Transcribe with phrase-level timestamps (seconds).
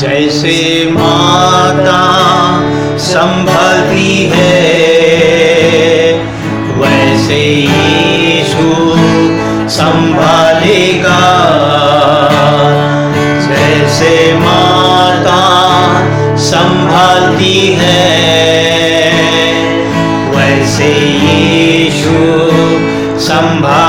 [0.00, 0.56] जैसे
[0.90, 2.00] माता
[3.00, 4.52] संभलती है
[6.80, 8.68] वैसे यीशु
[9.76, 11.22] संभालेगा।
[13.46, 15.42] जैसे माता
[16.50, 18.04] संभालती है
[20.36, 20.92] वैसे
[21.24, 22.18] यीशु
[23.28, 23.85] संभाल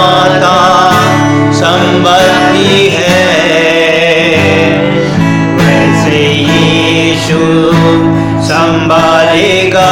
[0.00, 0.56] माता
[1.52, 3.18] संबंधी है।
[5.56, 7.40] वैसे यीशु
[8.42, 9.90] संभालेगा।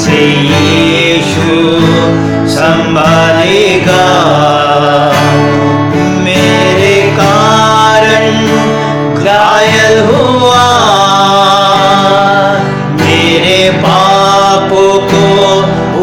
[0.00, 1.56] से यीशु
[2.48, 4.04] संभालेगा।
[6.24, 8.46] मेरे कारण
[9.24, 10.66] घायल हुआ।
[12.96, 15.24] मेरे पापों को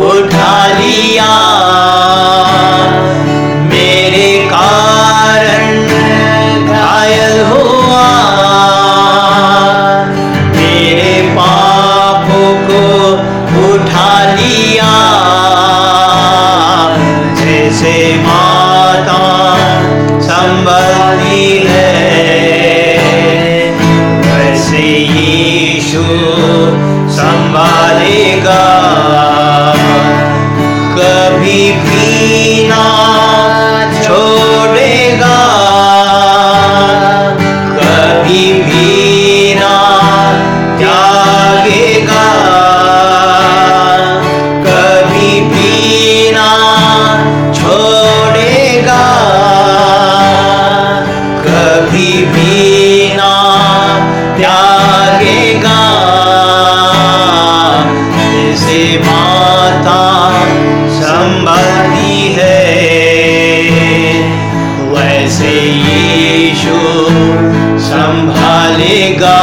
[0.07, 1.46] उठा लिया।
[14.39, 15.36] 一样
[68.07, 69.36] संभालेगा